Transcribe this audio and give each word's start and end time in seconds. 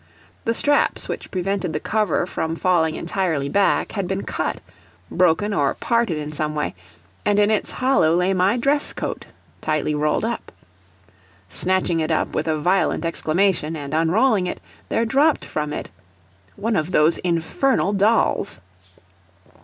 The 0.45 0.55
straps 0.55 1.07
which 1.07 1.29
prevented 1.29 1.73
the 1.73 1.79
cover 1.79 2.25
from 2.25 2.55
falling 2.55 2.95
entirely 2.95 3.47
back 3.49 3.91
had 3.91 4.07
been 4.07 4.23
cut, 4.23 4.59
broken 5.11 5.53
or 5.53 5.75
parted 5.75 6.17
in 6.17 6.31
some 6.31 6.55
way, 6.55 6.73
and 7.23 7.37
in 7.37 7.51
its 7.51 7.69
hollow 7.69 8.15
lay 8.15 8.33
my 8.33 8.57
dresscoat, 8.57 9.25
tightly 9.61 9.93
rolled 9.93 10.25
up. 10.25 10.51
Snatching 11.49 11.99
it 11.99 12.09
up 12.09 12.33
with 12.33 12.47
a 12.47 12.57
violent 12.57 13.05
exclamation, 13.05 13.75
and 13.75 13.93
unrolling 13.93 14.47
it, 14.47 14.59
there 14.89 15.05
dropped 15.05 15.45
from 15.45 15.71
it 15.71 15.89
one 16.55 16.75
of 16.75 16.89
those 16.89 17.19
infernal 17.19 17.93
dolls. 17.93 18.59